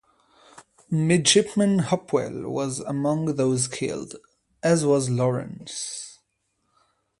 Midshipman 0.89 1.77
Hopewell 1.77 2.49
was 2.49 2.79
among 2.79 3.35
those 3.35 3.67
killed, 3.67 4.15
as 4.63 4.83
was 4.83 5.11
Lawrence. 5.11 6.17